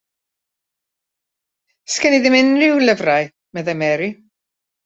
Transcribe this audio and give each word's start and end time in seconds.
Does 1.87 1.97
gen 2.01 2.17
i 2.17 2.21
ddim 2.23 2.39
unrhyw 2.39 2.81
lyfrau, 2.87 3.31
meddai 3.53 3.77
Mary. 3.83 4.09